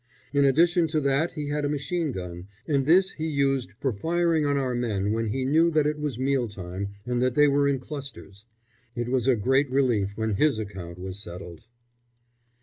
[0.33, 4.47] In addition to that he had a machine gun, and this he used for firing
[4.47, 7.67] on our men when he knew that it was meal time and that they were
[7.67, 8.45] in clusters.
[8.95, 11.65] It was a great relief when his account was settled.